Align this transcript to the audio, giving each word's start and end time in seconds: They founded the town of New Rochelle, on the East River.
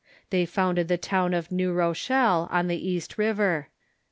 They 0.31 0.47
founded 0.47 0.87
the 0.87 0.97
town 0.97 1.35
of 1.35 1.51
New 1.51 1.71
Rochelle, 1.71 2.47
on 2.49 2.65
the 2.67 2.89
East 2.89 3.19
River. 3.19 3.67